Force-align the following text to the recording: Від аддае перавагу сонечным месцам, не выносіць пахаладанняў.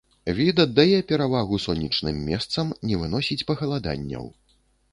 Від 0.37 0.61
аддае 0.63 0.99
перавагу 1.11 1.59
сонечным 1.67 2.17
месцам, 2.31 2.73
не 2.89 2.99
выносіць 3.03 3.45
пахаладанняў. 3.51 4.25